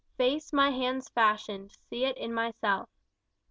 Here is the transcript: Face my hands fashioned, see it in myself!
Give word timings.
Face 0.17 0.51
my 0.51 0.71
hands 0.71 1.09
fashioned, 1.09 1.73
see 1.87 2.05
it 2.05 2.17
in 2.17 2.33
myself! 2.33 2.89